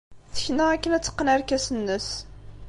Tekna 0.35 0.63
akken 0.73 0.91
ad 0.95 1.03
teqqen 1.03 1.31
arkas-nnes. 1.33 2.07